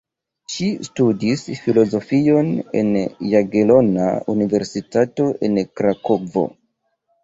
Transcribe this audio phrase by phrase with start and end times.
[0.53, 2.51] Ŝi studis filozofion
[2.81, 2.91] en
[3.35, 6.51] Jagelona Universitato en Krakovo.